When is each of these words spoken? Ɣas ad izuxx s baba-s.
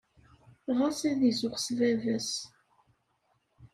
Ɣas 0.77 0.99
ad 1.09 1.21
izuxx 1.29 1.63
s 1.65 1.67
baba-s. 1.77 2.31